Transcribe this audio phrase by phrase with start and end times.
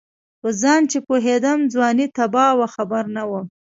[0.41, 3.45] په ځان چې پوهېدم ځواني تباه وه خبر نه وم